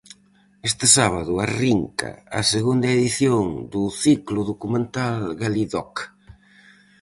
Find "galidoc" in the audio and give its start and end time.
5.41-5.93